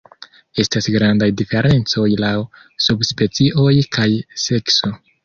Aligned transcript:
Estas 0.61 0.87
grandaj 0.93 1.27
diferencoj 1.41 2.05
laŭ 2.23 2.31
subspecioj 2.87 3.75
kaj 3.99 4.09
sekso. 4.47 4.91